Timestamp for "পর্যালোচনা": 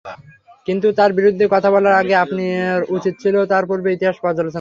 4.17-4.29